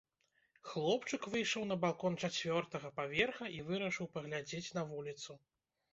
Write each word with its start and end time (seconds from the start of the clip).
Хлопчык 0.69 1.27
выйшаў 1.33 1.67
на 1.73 1.77
балкон 1.83 2.17
чацвёртага 2.27 2.93
паверха 2.99 3.45
і 3.59 3.61
вырашыў 3.71 4.11
паглядзець 4.17 4.67
на 4.79 4.87
вуліцу. 4.95 5.31